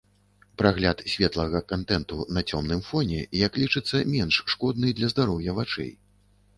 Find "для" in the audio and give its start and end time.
5.01-5.07